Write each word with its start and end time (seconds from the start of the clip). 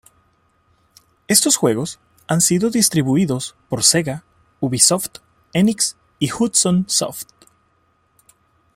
Estos 1.27 1.57
juegos 1.57 1.99
han 2.25 2.41
sido 2.41 2.71
distribuidos 2.71 3.55
por 3.69 3.83
Sega, 3.83 4.23
Ubisoft, 4.59 5.19
Enix 5.53 5.95
y 6.17 6.31
Hudson 6.31 6.85
Soft. 6.87 7.27